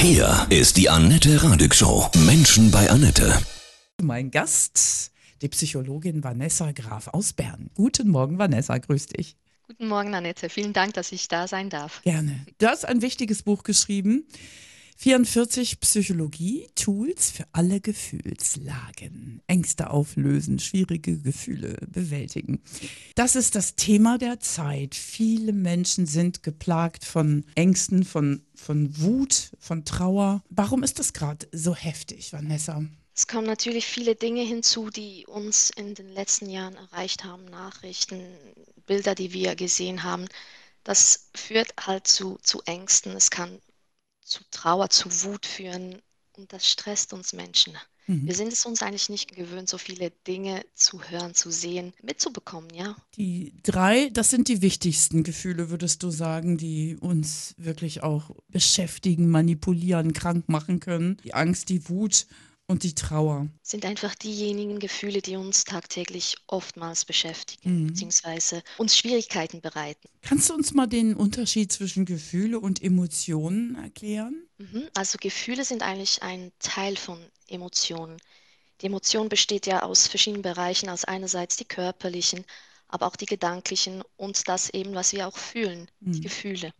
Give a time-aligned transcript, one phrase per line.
[0.00, 2.08] Hier ist die Annette Radig Show.
[2.24, 3.36] Menschen bei Annette.
[4.00, 5.10] Mein Gast,
[5.42, 7.68] die Psychologin Vanessa Graf aus Bern.
[7.74, 9.36] Guten Morgen, Vanessa, grüß dich.
[9.66, 10.50] Guten Morgen, Annette.
[10.50, 12.00] Vielen Dank, dass ich da sein darf.
[12.02, 12.46] Gerne.
[12.58, 14.24] Du hast ein wichtiges Buch geschrieben.
[15.00, 19.40] 44 Psychologie-Tools für alle Gefühlslagen.
[19.46, 22.60] Ängste auflösen, schwierige Gefühle bewältigen.
[23.14, 24.96] Das ist das Thema der Zeit.
[24.96, 30.42] Viele Menschen sind geplagt von Ängsten, von, von Wut, von Trauer.
[30.50, 32.82] Warum ist das gerade so heftig, Vanessa?
[33.14, 37.44] Es kommen natürlich viele Dinge hinzu, die uns in den letzten Jahren erreicht haben.
[37.44, 38.20] Nachrichten,
[38.84, 40.26] Bilder, die wir gesehen haben.
[40.82, 43.12] Das führt halt zu, zu Ängsten.
[43.12, 43.60] Es kann
[44.28, 46.00] zu Trauer, zu Wut führen
[46.36, 47.74] und das stresst uns Menschen.
[48.08, 48.26] Mhm.
[48.26, 52.70] Wir sind es uns eigentlich nicht gewöhnt, so viele Dinge zu hören, zu sehen, mitzubekommen,
[52.74, 52.96] ja.
[53.16, 59.28] Die drei, das sind die wichtigsten Gefühle, würdest du sagen, die uns wirklich auch beschäftigen,
[59.28, 61.18] manipulieren, krank machen können.
[61.24, 62.26] Die Angst, die Wut
[62.68, 63.48] und die Trauer.
[63.62, 67.86] Sind einfach diejenigen Gefühle, die uns tagtäglich oftmals beschäftigen, mhm.
[67.88, 70.08] beziehungsweise uns Schwierigkeiten bereiten.
[70.22, 74.46] Kannst du uns mal den Unterschied zwischen Gefühle und Emotionen erklären?
[74.58, 74.84] Mhm.
[74.94, 78.18] Also Gefühle sind eigentlich ein Teil von Emotionen.
[78.82, 82.44] Die Emotion besteht ja aus verschiedenen Bereichen, aus einerseits die körperlichen,
[82.86, 86.12] aber auch die gedanklichen und das eben, was wir auch fühlen, mhm.
[86.12, 86.72] die Gefühle.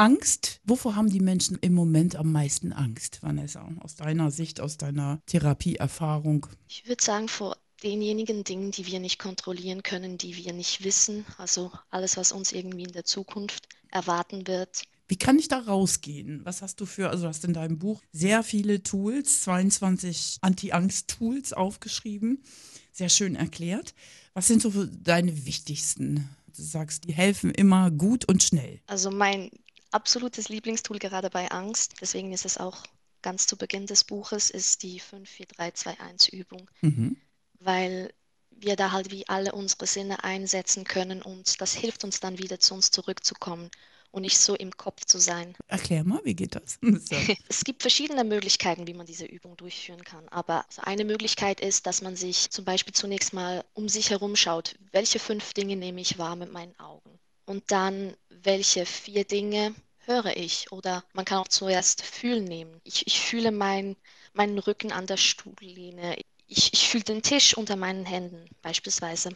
[0.00, 0.62] Angst.
[0.64, 3.68] Wovor haben die Menschen im Moment am meisten Angst, Vanessa?
[3.80, 6.46] Aus deiner Sicht, aus deiner Therapieerfahrung?
[6.68, 11.26] Ich würde sagen, vor denjenigen Dingen, die wir nicht kontrollieren können, die wir nicht wissen.
[11.36, 14.84] Also alles, was uns irgendwie in der Zukunft erwarten wird.
[15.06, 16.40] Wie kann ich da rausgehen?
[16.44, 21.52] Was hast du für, also du hast in deinem Buch sehr viele Tools, 22 Anti-Angst-Tools
[21.52, 22.42] aufgeschrieben,
[22.90, 23.94] sehr schön erklärt.
[24.32, 26.30] Was sind so deine wichtigsten?
[26.56, 28.80] Du sagst, die helfen immer gut und schnell.
[28.86, 29.50] Also mein
[29.90, 32.84] absolutes Lieblingstool gerade bei Angst, deswegen ist es auch
[33.22, 37.16] ganz zu Beginn des Buches, ist die 54321-Übung, mhm.
[37.58, 38.12] weil
[38.50, 42.60] wir da halt wie alle unsere Sinne einsetzen können und das hilft uns dann wieder
[42.60, 43.70] zu uns zurückzukommen
[44.12, 45.54] und nicht so im Kopf zu sein.
[45.68, 46.78] Erklär mal, wie geht das?
[47.48, 50.28] es gibt verschiedene Möglichkeiten, wie man diese Übung durchführen kann.
[50.28, 54.74] Aber eine Möglichkeit ist, dass man sich zum Beispiel zunächst mal um sich herum schaut.
[54.92, 57.18] Welche fünf Dinge nehme ich wahr mit meinen Augen?
[57.50, 59.74] Und dann, welche vier Dinge
[60.06, 60.70] höre ich?
[60.70, 62.80] Oder man kann auch zuerst fühlen nehmen.
[62.84, 63.96] Ich, ich fühle mein,
[64.34, 66.16] meinen Rücken an der Stuhllehne.
[66.46, 69.30] Ich, ich fühle den Tisch unter meinen Händen beispielsweise.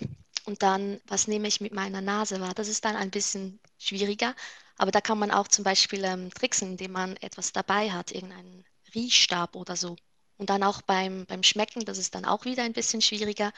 [0.45, 2.55] Und dann, was nehme ich mit meiner Nase wahr?
[2.55, 4.37] Das ist dann ein bisschen schwieriger.
[4.79, 8.65] Aber da kann man auch zum Beispiel ähm, tricksen, indem man etwas dabei hat, irgendeinen
[8.95, 9.97] Riechstab oder so.
[10.39, 13.53] Und dann auch beim, beim Schmecken, das ist dann auch wieder ein bisschen schwieriger.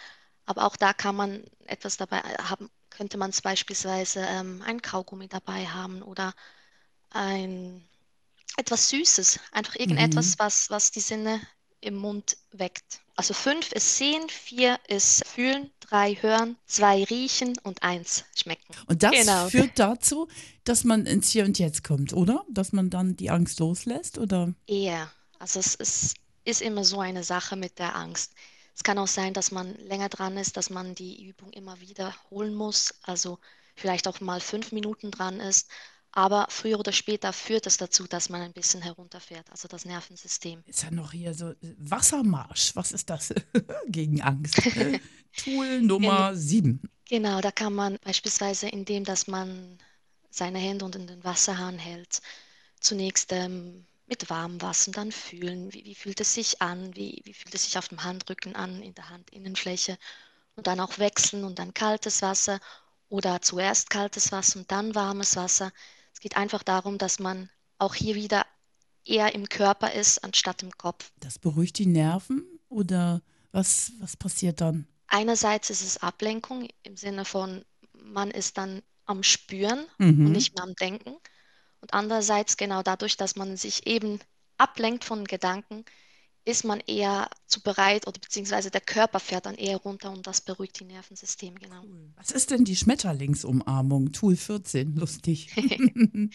[0.47, 5.67] Aber auch da kann man etwas dabei haben, könnte man beispielsweise ähm, ein Kaugummi dabei
[5.67, 6.34] haben oder
[7.11, 7.87] ein
[8.57, 10.34] etwas Süßes, einfach irgendetwas, mhm.
[10.39, 11.41] was, was die Sinne
[11.81, 13.01] im Mund weckt.
[13.17, 18.75] Also fünf ist sehen, vier ist fühlen, drei hören, zwei riechen und eins schmecken.
[18.87, 19.49] Und das genau.
[19.49, 20.28] führt dazu,
[20.65, 22.45] dass man ins Hier und Jetzt kommt, oder?
[22.51, 24.55] Dass man dann die Angst loslässt, oder?
[24.67, 25.11] Eher.
[25.39, 28.33] Also es ist, ist immer so eine Sache mit der Angst.
[28.77, 32.55] Es kann auch sein, dass man länger dran ist, dass man die Übung immer wiederholen
[32.55, 32.95] muss.
[33.03, 33.39] Also
[33.75, 35.69] vielleicht auch mal fünf Minuten dran ist.
[36.13, 40.63] Aber früher oder später führt es dazu, dass man ein bisschen herunterfährt, also das Nervensystem.
[40.67, 42.75] Ist ja noch hier so Wassermarsch.
[42.75, 43.35] Was ist das
[43.89, 44.57] gegen Angst?
[45.37, 46.81] Tool Nummer sieben.
[47.09, 49.79] Genau, da kann man beispielsweise, indem dass man
[50.31, 52.21] seine Hände unter den Wasserhahn hält,
[52.81, 57.34] zunächst ähm, mit warmem Wasser dann fühlen, wie, wie fühlt es sich an, wie, wie
[57.34, 59.99] fühlt es sich auf dem Handrücken an, in der Handinnenfläche
[60.55, 62.61] und dann auch wechseln und dann kaltes Wasser
[63.09, 65.72] oder zuerst kaltes Wasser und dann warmes Wasser.
[66.12, 68.47] Es geht einfach darum, dass man auch hier wieder
[69.05, 71.12] eher im Körper ist, anstatt im Kopf.
[71.21, 73.22] Das beruhigt die Nerven oder
[73.53, 74.87] was, was passiert dann?
[75.09, 80.27] Einerseits ist es Ablenkung im Sinne von, man ist dann am Spüren mhm.
[80.27, 81.16] und nicht mehr am Denken.
[81.87, 84.19] Und andererseits genau dadurch, dass man sich eben
[84.59, 85.84] ablenkt von Gedanken,
[86.45, 90.41] ist man eher zu bereit oder beziehungsweise der Körper fährt dann eher runter und das
[90.41, 91.83] beruhigt die Nervensysteme, genau.
[91.83, 92.10] Cool.
[92.16, 94.10] Was ist denn die Schmetterlingsumarmung?
[94.10, 95.57] Tool 14, lustig.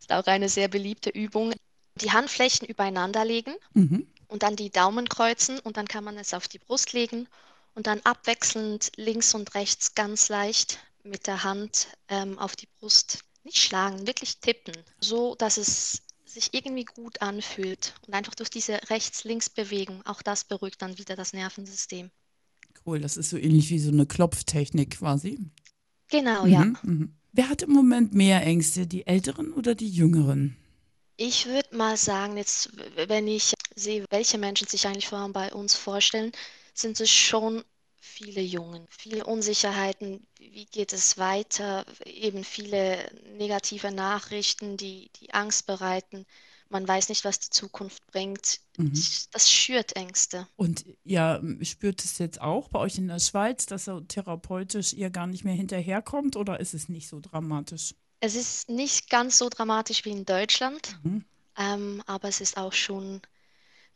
[0.00, 1.52] ist auch eine sehr beliebte Übung.
[2.00, 4.08] Die Handflächen übereinander legen mhm.
[4.26, 7.28] und dann die Daumen kreuzen und dann kann man es auf die Brust legen
[7.76, 13.24] und dann abwechselnd links und rechts ganz leicht mit der Hand ähm, auf die Brust
[13.44, 18.80] nicht schlagen, wirklich tippen, so dass es sich irgendwie gut anfühlt und einfach durch diese
[18.90, 22.10] Rechts-Links-Bewegung, auch das beruhigt dann wieder das Nervensystem.
[22.84, 25.38] Cool, das ist so ähnlich wie so eine Klopftechnik quasi.
[26.08, 26.64] Genau, mhm, ja.
[26.82, 27.14] Mhm.
[27.32, 30.56] Wer hat im Moment mehr Ängste, die Älteren oder die Jüngeren?
[31.16, 32.70] Ich würde mal sagen, jetzt,
[33.08, 36.32] wenn ich sehe, welche Menschen sich eigentlich vor allem bei uns vorstellen,
[36.74, 37.64] sind es schon
[38.04, 40.26] viele Jungen, viele Unsicherheiten.
[40.38, 41.86] Wie geht es weiter?
[42.04, 46.26] Eben viele negative Nachrichten, die, die Angst bereiten.
[46.68, 48.60] Man weiß nicht, was die Zukunft bringt.
[48.76, 48.92] Mhm.
[49.32, 50.46] Das schürt Ängste.
[50.56, 55.10] Und ihr spürt es jetzt auch bei euch in der Schweiz, dass er therapeutisch ihr
[55.10, 57.94] gar nicht mehr hinterherkommt oder ist es nicht so dramatisch?
[58.20, 61.24] Es ist nicht ganz so dramatisch wie in Deutschland, Mhm.
[61.58, 63.20] ähm, aber es ist auch schon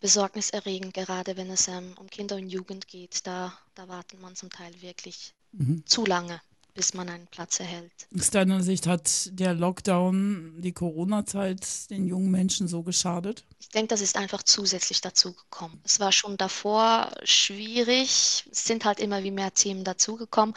[0.00, 3.27] besorgniserregend, gerade wenn es ähm, um Kinder und Jugend geht.
[3.27, 5.83] Da, da wartet man zum Teil wirklich Mhm.
[5.87, 6.43] zu lange,
[6.75, 7.91] bis man einen Platz erhält.
[8.15, 13.45] Aus deiner Sicht hat der Lockdown, die Corona-Zeit den jungen Menschen so geschadet?
[13.59, 15.81] Ich denke, das ist einfach zusätzlich dazu gekommen.
[15.85, 20.55] Es war schon davor schwierig, es sind halt immer wie mehr Themen dazugekommen,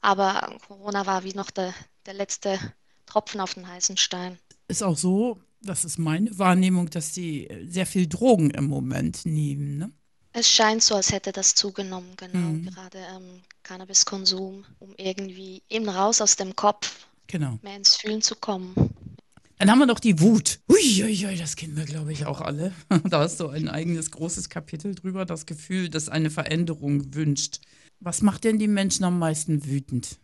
[0.00, 1.72] aber Corona war wie noch der,
[2.06, 2.58] der letzte
[3.06, 4.38] Tropfen auf den heißen Stein.
[4.68, 9.78] Ist auch so, das ist meine Wahrnehmung, dass die sehr viel Drogen im Moment nehmen.
[9.78, 9.90] Ne?
[10.32, 12.38] Es scheint so, als hätte das zugenommen, genau.
[12.38, 12.66] Mhm.
[12.66, 17.58] Gerade ähm, Cannabiskonsum, um irgendwie eben raus aus dem Kopf Genau.
[17.62, 18.74] mehr ins Fühlen zu kommen.
[19.58, 20.60] Dann haben wir noch die Wut.
[20.68, 22.72] Uiuiui, das kennen wir, glaube ich, auch alle.
[23.04, 27.60] Da hast du ein eigenes großes Kapitel drüber, das Gefühl, das eine Veränderung wünscht.
[28.00, 30.18] Was macht denn die Menschen am meisten wütend?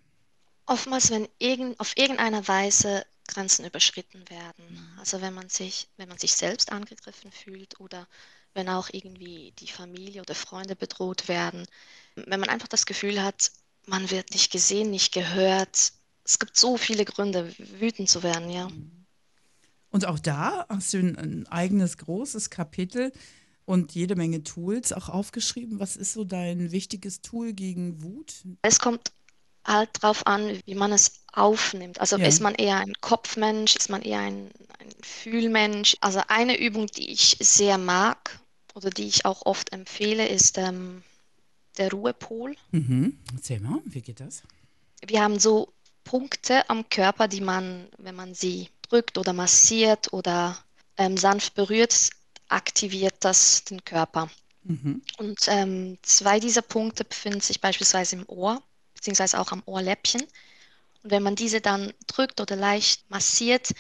[0.67, 4.95] Oftmals, wenn irgend, auf irgendeine Weise Grenzen überschritten werden.
[4.99, 8.07] Also wenn man sich, wenn man sich selbst angegriffen fühlt oder
[8.55, 11.67] wenn auch irgendwie die Familie oder Freunde bedroht werden.
[12.17, 13.53] Wenn man einfach das Gefühl hat,
[13.87, 15.93] man wird nicht gesehen, nicht gehört.
[16.25, 18.69] Es gibt so viele Gründe, wütend zu werden, ja.
[19.91, 23.13] Und auch da hast du ein, ein eigenes großes Kapitel
[23.65, 25.81] und jede Menge Tools auch aufgeschrieben.
[25.81, 28.45] Was ist so dein wichtiges Tool gegen Wut?
[28.63, 29.13] Es kommt
[29.65, 32.01] halt drauf an, wie man es aufnimmt.
[32.01, 32.27] Also Ja.
[32.27, 35.97] ist man eher ein Kopfmensch, ist man eher ein, ein Fühlmensch.
[36.01, 38.41] Also eine Übung, die ich sehr mag
[38.75, 41.03] oder die ich auch oft empfehle, ist ähm,
[41.79, 42.57] der Ruhepol.
[42.73, 43.19] Mhm.
[43.35, 44.43] Erzähl mal, wie geht das?
[45.07, 45.73] Wir haben so
[46.05, 50.59] Punkte am Körper, die man, wenn man sie drückt oder massiert oder
[50.97, 52.11] ähm, sanft berührt,
[52.49, 54.29] aktiviert das den Körper.
[54.65, 55.03] Mhm.
[55.19, 58.63] Und ähm, zwei dieser Punkte befinden sich beispielsweise im Ohr,
[59.01, 60.23] beziehungsweise auch am Ohrläppchen.
[61.03, 63.71] Und wenn man diese dann drückt oder leicht massiert,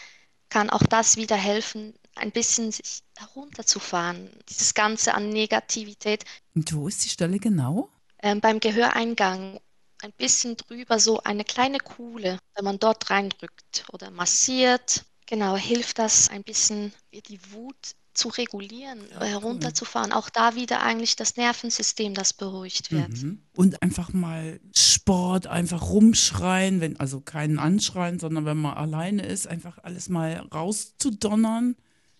[0.50, 4.31] kann auch das wieder helfen, ein bisschen sich herunterzufahren.
[4.49, 6.25] Dieses Ganze an Negativität
[6.55, 7.88] Und wo ist die Stelle genau?
[8.22, 9.61] ähm, beim Gehöreingang
[10.02, 15.99] ein bisschen drüber, so eine kleine Kuhle, wenn man dort reindrückt oder massiert, genau, hilft
[15.99, 19.26] das ein bisschen die Wut zu regulieren, Ja, cool.
[19.26, 20.12] herunterzufahren.
[20.12, 23.08] Auch da wieder eigentlich das Nervensystem, das beruhigt wird.
[23.08, 23.43] Mhm.
[23.56, 29.49] Und einfach mal Sport, einfach rumschreien, wenn, also keinen anschreien, sondern wenn man alleine ist,
[29.49, 31.76] einfach alles mal rauszudonnern.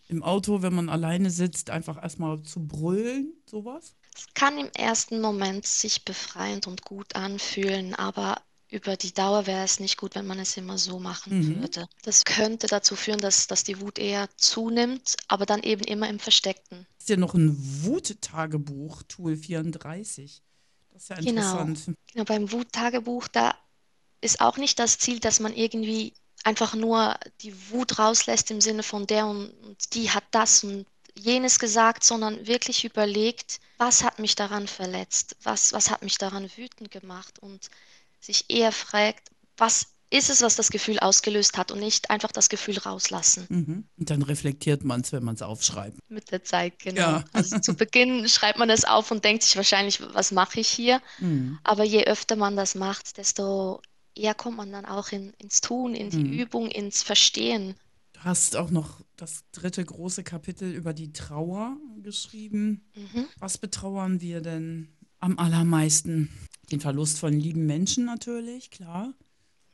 [0.09, 3.95] Im Auto, wenn man alleine sitzt, einfach erstmal zu brüllen, sowas.
[4.17, 9.65] Es kann im ersten Moment sich befreiend und gut anfühlen, aber über die Dauer wäre
[9.65, 11.61] es nicht gut, wenn man es immer so machen Mhm.
[11.61, 11.89] würde.
[12.03, 16.19] Das könnte dazu führen, dass, dass die Wut eher zunimmt, aber dann eben immer im
[16.19, 16.87] Versteckten.
[16.99, 20.43] Ist ja noch ein Wuttagebuch, Tool 34.
[20.93, 21.63] Das ist ja Genau.
[21.63, 21.97] interessant.
[22.13, 23.55] Genau, beim Wuttagebuch, da
[24.21, 26.13] ist auch nicht das Ziel, dass man irgendwie
[26.45, 30.87] einfach nur die Wut rauslässt im Sinne von der und, und die hat das und
[31.15, 36.49] jenes gesagt, sondern wirklich überlegt, was hat mich daran verletzt, was, was hat mich daran
[36.57, 37.69] wütend gemacht und
[38.21, 42.49] sich eher fragt, was ist es, was das Gefühl ausgelöst hat und nicht einfach das
[42.49, 43.47] Gefühl rauslassen.
[43.49, 43.85] Mhm.
[43.97, 45.99] Und dann reflektiert man es, wenn man es aufschreibt.
[46.09, 47.01] Mit der Zeit, genau.
[47.01, 47.25] Ja.
[47.33, 51.01] Also zu Beginn schreibt man das auf und denkt sich wahrscheinlich, was mache ich hier?
[51.21, 51.59] Mhm.
[51.63, 53.81] Aber je öfter man das macht, desto
[54.17, 56.33] eher kommt man dann auch in, ins Tun, in die Mhm.
[56.33, 57.77] Übung, ins Verstehen.
[58.15, 62.85] Du hast auch noch das dritte große Kapitel über die Trauer geschrieben.
[62.97, 63.27] Mhm.
[63.39, 64.89] Was betrauern wir denn
[65.21, 66.31] am allermeisten?
[66.73, 69.13] Den Verlust von lieben Menschen natürlich, klar.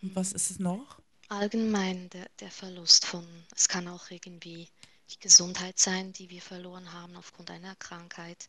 [0.02, 1.00] Und was ist es noch?
[1.28, 3.24] Allgemein der, der Verlust von,
[3.54, 4.68] es kann auch irgendwie
[5.10, 8.48] die Gesundheit sein, die wir verloren haben aufgrund einer Krankheit.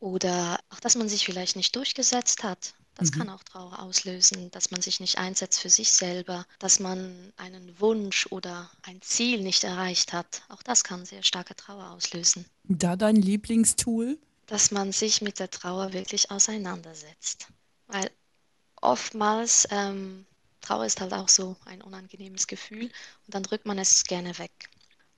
[0.00, 2.74] Oder auch, dass man sich vielleicht nicht durchgesetzt hat.
[2.94, 3.18] Das Mhm.
[3.18, 7.78] kann auch Trauer auslösen, dass man sich nicht einsetzt für sich selber, dass man einen
[7.80, 10.42] Wunsch oder ein Ziel nicht erreicht hat.
[10.48, 12.46] Auch das kann sehr starke Trauer auslösen.
[12.68, 14.18] Da dein Lieblingstool?
[14.46, 17.48] Dass man sich mit der Trauer wirklich auseinandersetzt.
[17.86, 18.10] Weil
[18.80, 20.26] oftmals, ähm,
[20.60, 24.68] Trauer ist halt auch so ein unangenehmes Gefühl und dann drückt man es gerne weg.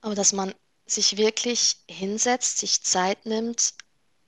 [0.01, 0.53] Aber dass man
[0.85, 3.73] sich wirklich hinsetzt, sich Zeit nimmt,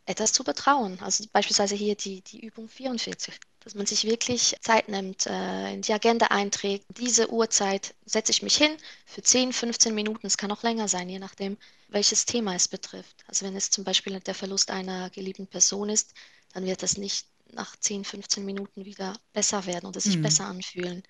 [0.05, 0.99] etwas zu betrauen.
[1.01, 3.39] Also beispielsweise hier die, die Übung 44.
[3.63, 6.85] dass man sich wirklich Zeit nimmt, äh, in die Agenda einträgt.
[6.97, 10.25] Diese Uhrzeit setze ich mich hin für 10, 15 Minuten.
[10.25, 11.57] Es kann auch länger sein, je nachdem,
[11.91, 13.23] welches Thema es betrifft.
[13.27, 16.13] Also wenn es zum Beispiel der Verlust einer geliebten Person ist,
[16.53, 20.23] dann wird das nicht nach 10, 15 Minuten wieder besser werden oder sich Mhm.
[20.23, 21.03] besser anfühlen.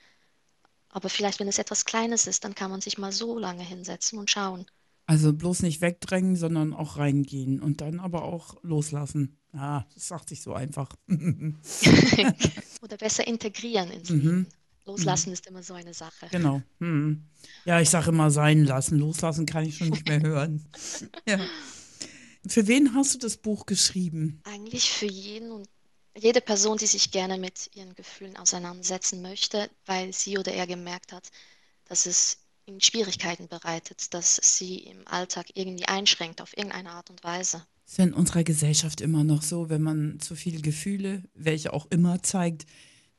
[0.89, 4.19] Aber vielleicht, wenn es etwas Kleines ist, dann kann man sich mal so lange hinsetzen
[4.19, 4.67] und schauen.
[5.05, 9.37] Also bloß nicht wegdrängen, sondern auch reingehen und dann aber auch loslassen.
[9.53, 10.95] Ja, das sagt sich so einfach.
[12.81, 14.15] Oder besser integrieren ins Mhm.
[14.15, 14.47] Leben.
[14.91, 16.27] Loslassen ist immer so eine Sache.
[16.31, 16.61] Genau.
[16.79, 17.23] Hm.
[17.65, 18.99] Ja, ich sage immer sein lassen.
[18.99, 20.65] Loslassen kann ich schon nicht mehr hören.
[21.27, 21.39] Ja.
[22.47, 24.41] Für wen hast du das Buch geschrieben?
[24.45, 25.69] Eigentlich für jeden und
[26.17, 31.13] jede Person, die sich gerne mit ihren Gefühlen auseinandersetzen möchte, weil sie oder er gemerkt
[31.13, 31.29] hat,
[31.85, 37.23] dass es ihnen Schwierigkeiten bereitet, dass sie im Alltag irgendwie einschränkt auf irgendeine Art und
[37.23, 37.63] Weise.
[37.85, 41.87] Ist ja in unserer Gesellschaft immer noch so, wenn man zu viele Gefühle, welche auch
[41.91, 42.65] immer zeigt,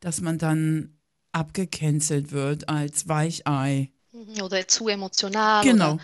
[0.00, 0.98] dass man dann
[1.32, 3.90] abgecancelt wird als Weichei.
[4.12, 5.64] Mhm, Oder zu emotional.
[5.64, 5.94] Genau.
[5.94, 6.02] Oder,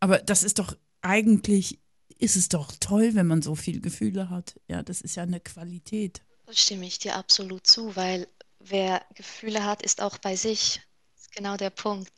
[0.00, 1.78] Aber das ist doch eigentlich,
[2.18, 4.58] ist es doch toll, wenn man so viele Gefühle hat.
[4.68, 6.20] Ja, das ist ja eine Qualität.
[6.46, 8.28] da stimme ich dir absolut zu, weil
[8.60, 10.80] wer Gefühle hat, ist auch bei sich.
[11.14, 12.12] Das ist genau der Punkt.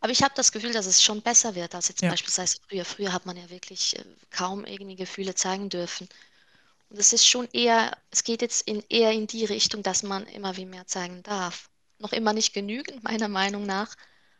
[0.00, 2.10] Aber ich habe das Gefühl, dass es schon besser wird als jetzt Ja.
[2.10, 2.84] beispielsweise früher.
[2.84, 6.08] Früher hat man ja wirklich äh, kaum irgendwie Gefühle zeigen dürfen.
[6.90, 10.26] Und es ist schon eher, es geht jetzt in, eher in die Richtung, dass man
[10.26, 11.70] immer wie mehr zeigen darf.
[12.02, 13.94] Noch immer nicht genügend, meiner Meinung nach,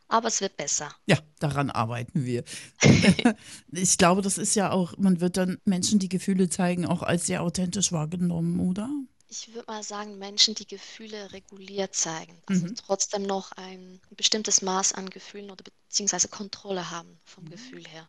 [0.09, 0.93] aber es wird besser.
[1.07, 2.43] Ja, daran arbeiten wir.
[3.73, 7.27] ich glaube, das ist ja auch, man wird dann Menschen, die Gefühle zeigen, auch als
[7.27, 8.91] sehr authentisch wahrgenommen, oder?
[9.29, 12.75] Ich würde mal sagen, Menschen, die Gefühle reguliert zeigen, also Mhm.
[12.75, 18.09] trotzdem noch ein bestimmtes Maß an Gefühlen oder beziehungsweise Kontrolle haben vom Gefühl her.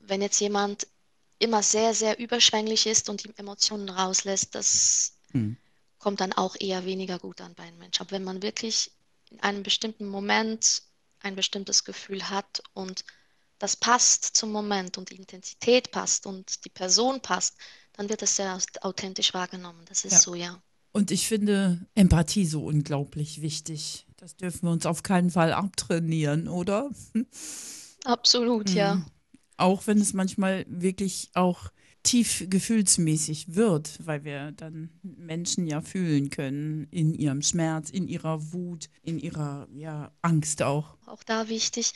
[0.00, 0.86] Wenn jetzt jemand
[1.38, 5.56] immer sehr, sehr überschwänglich ist und die Emotionen rauslässt, das Mhm.
[6.06, 8.02] Kommt dann auch eher weniger gut an bei einem Menschen.
[8.02, 8.92] Aber wenn man wirklich
[9.32, 10.82] in einem bestimmten Moment
[11.18, 13.04] ein bestimmtes Gefühl hat und
[13.58, 17.56] das passt zum Moment und die Intensität passt und die Person passt,
[17.94, 19.84] dann wird es sehr authentisch wahrgenommen.
[19.88, 20.20] Das ist Ja.
[20.20, 20.62] so, ja.
[20.92, 24.06] Und ich finde Empathie so unglaublich wichtig.
[24.16, 26.88] Das dürfen wir uns auf keinen Fall abtrainieren, oder?
[28.04, 29.04] Absolut, ja.
[29.56, 31.72] Auch wenn es manchmal wirklich auch
[32.06, 38.52] tief gefühlsmäßig wird, weil wir dann Menschen ja fühlen können in ihrem Schmerz, in ihrer
[38.52, 40.96] Wut, in ihrer ja, Angst auch.
[41.06, 41.92] Auch da wichtig,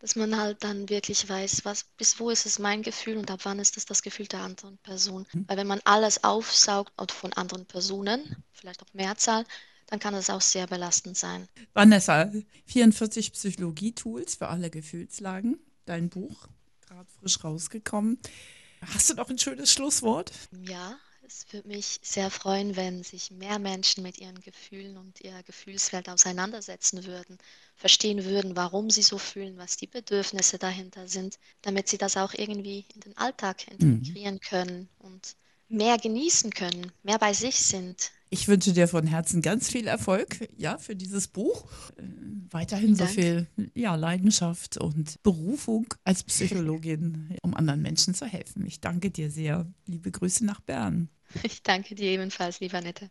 [0.00, 3.40] dass man halt dann wirklich weiß, was, bis wo ist es mein Gefühl und ab
[3.44, 5.24] wann ist es das Gefühl der anderen Person.
[5.46, 9.44] Weil wenn man alles aufsaugt und von anderen Personen, vielleicht auch Mehrzahl,
[9.86, 11.48] dann kann es auch sehr belastend sein.
[11.74, 12.30] Vanessa,
[12.66, 15.58] 44 Psychologie-Tools für alle Gefühlslagen.
[15.86, 16.48] Dein Buch,
[16.86, 18.18] gerade frisch rausgekommen.
[18.82, 20.32] Hast du noch ein schönes Schlusswort?
[20.50, 25.42] Ja, es würde mich sehr freuen, wenn sich mehr Menschen mit ihren Gefühlen und ihrer
[25.42, 27.38] Gefühlswelt auseinandersetzen würden,
[27.76, 32.32] verstehen würden, warum sie so fühlen, was die Bedürfnisse dahinter sind, damit sie das auch
[32.34, 35.36] irgendwie in den Alltag integrieren können und
[35.68, 38.10] mehr genießen können, mehr bei sich sind.
[38.30, 41.66] Ich wünsche dir von Herzen ganz viel Erfolg, ja, für dieses Buch.
[41.96, 42.02] Äh,
[42.50, 48.66] weiterhin so viel ja, Leidenschaft und Berufung als Psychologin, um anderen Menschen zu helfen.
[48.66, 49.66] Ich danke dir sehr.
[49.86, 51.08] Liebe Grüße nach Bern.
[51.42, 53.10] Ich danke dir ebenfalls, lieber Nette.